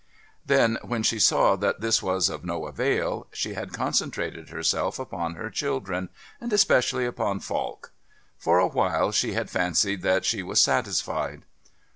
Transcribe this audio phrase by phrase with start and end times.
[0.43, 5.35] Then, when she saw that this was of no avail, she had concentrated herself upon
[5.35, 7.91] her children, and especially upon Falk.
[8.39, 11.43] For a while she had fancied that she was satisfied.